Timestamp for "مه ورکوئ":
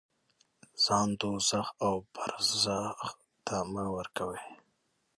3.71-4.43